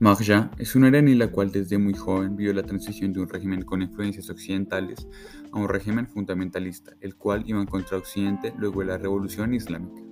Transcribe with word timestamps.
Marja 0.00 0.50
es 0.58 0.74
una 0.74 0.88
iraní 0.88 1.14
la 1.14 1.28
cual 1.28 1.52
desde 1.52 1.78
muy 1.78 1.94
joven 1.94 2.34
vio 2.34 2.52
la 2.52 2.64
transición 2.64 3.12
de 3.12 3.20
un 3.20 3.28
régimen 3.28 3.62
con 3.62 3.80
influencias 3.80 4.28
occidentales 4.28 5.06
a 5.52 5.58
un 5.58 5.68
régimen 5.68 6.08
fundamentalista, 6.08 6.96
el 7.00 7.14
cual 7.14 7.44
iba 7.46 7.60
en 7.60 7.66
contra 7.66 7.98
Occidente 7.98 8.52
luego 8.58 8.80
de 8.80 8.86
la 8.86 8.98
Revolución 8.98 9.54
Islámica. 9.54 10.02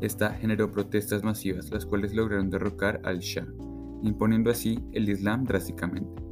Esta 0.00 0.34
generó 0.34 0.70
protestas 0.70 1.24
masivas, 1.24 1.68
las 1.70 1.84
cuales 1.84 2.14
lograron 2.14 2.48
derrocar 2.48 3.00
al 3.04 3.18
Shah, 3.18 3.46
imponiendo 4.04 4.50
así 4.50 4.78
el 4.92 5.08
Islam 5.08 5.44
drásticamente. 5.44 6.22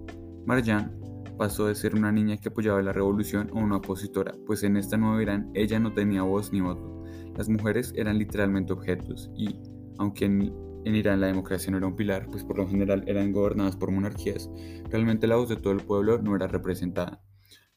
Marjan 0.46 0.96
pasó 1.36 1.66
de 1.66 1.74
ser 1.74 1.96
una 1.96 2.12
niña 2.12 2.36
que 2.36 2.50
apoyaba 2.50 2.80
la 2.82 2.92
revolución 2.92 3.50
a 3.52 3.58
una 3.58 3.78
opositora, 3.78 4.32
pues 4.46 4.62
en 4.62 4.76
esta 4.76 4.96
nueva 4.96 5.20
Irán 5.20 5.50
ella 5.54 5.80
no 5.80 5.92
tenía 5.92 6.22
voz 6.22 6.52
ni 6.52 6.60
voto. 6.60 7.04
Las 7.36 7.48
mujeres 7.48 7.92
eran 7.96 8.16
literalmente 8.16 8.72
objetos 8.72 9.28
y, 9.36 9.56
aunque 9.98 10.26
en 10.26 10.38
en 10.86 10.94
Irán 10.94 11.20
la 11.20 11.26
democracia 11.26 11.70
no 11.72 11.78
era 11.78 11.86
un 11.88 11.96
pilar, 11.96 12.28
pues 12.30 12.44
por 12.44 12.56
lo 12.56 12.68
general 12.68 13.02
eran 13.08 13.32
gobernadas 13.32 13.74
por 13.76 13.90
monarquías, 13.90 14.48
realmente 14.88 15.26
la 15.26 15.34
voz 15.34 15.48
de 15.48 15.56
todo 15.56 15.72
el 15.72 15.80
pueblo 15.80 16.18
no 16.22 16.36
era 16.36 16.46
representada. 16.46 17.20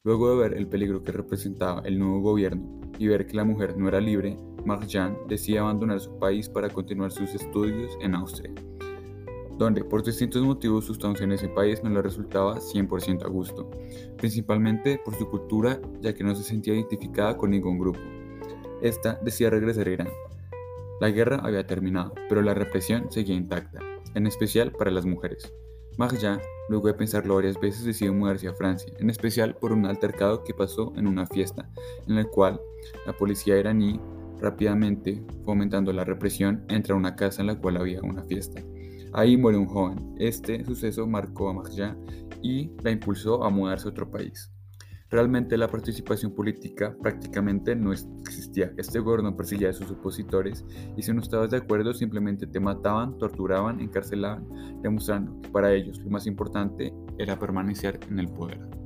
Luego 0.04 0.30
de 0.30 0.38
ver 0.38 0.58
el 0.58 0.68
peligro 0.68 1.02
que 1.02 1.12
representaba 1.12 1.82
el 1.86 1.98
nuevo 1.98 2.22
gobierno 2.22 2.80
y 3.00 3.08
ver 3.08 3.26
que 3.26 3.36
la 3.36 3.44
mujer 3.44 3.76
no 3.78 3.88
era 3.88 4.00
libre, 4.00 4.38
Marjan 4.64 5.18
decide 5.28 5.58
abandonar 5.58 6.00
su 6.00 6.20
país 6.20 6.48
para 6.50 6.70
continuar 6.70 7.12
sus 7.12 7.34
estudios 7.34 7.98
en 8.00 8.14
Austria, 8.14 8.54
donde 9.58 9.84
por 9.84 10.04
distintos 10.04 10.44
motivos 10.44 10.86
su 10.86 10.94
estancia 10.94 11.24
en 11.24 11.32
ese 11.32 11.50
país 11.50 11.84
no 11.84 11.90
le 11.90 12.04
resultaba 12.04 12.60
100% 12.60 13.26
a 13.26 13.28
gusto, 13.28 13.72
principalmente 14.18 15.02
por 15.04 15.16
su 15.16 15.28
cultura 15.28 15.82
ya 16.00 16.14
que 16.14 16.24
no 16.24 16.36
se 16.36 16.44
sentía 16.44 16.76
identificada 16.76 17.36
con 17.36 17.50
ningún 17.50 17.80
grupo. 17.80 18.00
Esta 18.84 19.20
decide 19.24 19.50
regresar 19.50 19.88
a 19.88 19.92
Irán, 19.92 20.10
la 21.00 21.10
guerra 21.10 21.40
había 21.44 21.66
terminado, 21.66 22.14
pero 22.28 22.42
la 22.42 22.54
represión 22.54 23.12
seguía 23.12 23.36
intacta, 23.36 23.80
en 24.16 24.28
especial 24.28 24.72
para 24.72 24.92
las 24.92 25.06
mujeres. 25.06 25.54
Marja, 25.98 26.40
luego 26.70 26.88
de 26.88 26.94
pensarlo 26.94 27.36
varias 27.36 27.60
veces, 27.60 27.84
decidió 27.84 28.14
mudarse 28.14 28.48
a 28.48 28.54
Francia, 28.54 28.94
en 29.00 29.10
especial 29.10 29.56
por 29.56 29.74
un 29.74 29.86
altercado 29.86 30.44
que 30.44 30.54
pasó 30.54 30.94
en 30.96 31.08
una 31.08 31.26
fiesta, 31.26 31.70
en 32.08 32.18
el 32.18 32.28
cual 32.28 32.60
la 33.06 33.14
policía 33.14 33.60
iraní, 33.60 34.00
rápidamente 34.40 35.22
fomentando 35.44 35.92
la 35.92 36.06
represión, 36.06 36.64
entra 36.70 36.96
a 36.96 36.98
una 36.98 37.16
casa 37.16 37.42
en 37.42 37.48
la 37.48 37.60
cual 37.60 37.78
había 37.78 38.02
una 38.02 38.24
fiesta. 38.24 38.62
Ahí 39.12 39.36
muere 39.36 39.58
un 39.58 39.66
joven. 39.66 40.16
Este 40.20 40.64
suceso 40.64 41.08
marcó 41.08 41.50
a 41.50 41.54
Marja 41.54 41.98
y 42.42 42.72
la 42.84 42.92
impulsó 42.92 43.44
a 43.44 43.50
mudarse 43.50 43.88
a 43.88 43.92
otro 43.92 44.10
país. 44.10 44.52
Realmente 45.10 45.58
la 45.58 45.68
participación 45.68 46.36
política 46.36 46.96
prácticamente 47.02 47.76
no 47.76 47.92
existía. 47.92 48.72
Este 48.78 49.00
gobierno 49.00 49.36
perseguía 49.36 49.72
a 49.72 49.74
sus 49.74 49.90
opositores 49.90 50.64
y 50.96 51.02
si 51.02 51.12
no 51.14 51.22
estabas 51.22 51.50
de 51.50 51.58
acuerdo 51.58 51.94
simplemente 51.96 52.46
te 52.46 52.60
mataban, 52.60 53.18
torturaban, 53.18 53.80
encarcelaban, 53.80 54.48
demostrando 54.84 55.42
que 55.42 55.50
para 55.50 55.74
ellos 55.74 55.98
lo 56.00 56.12
más 56.12 56.28
importante 56.28 56.94
era 57.18 57.40
permanecer 57.40 58.00
en 58.10 58.20
el 58.20 58.28
poder. 58.28 58.79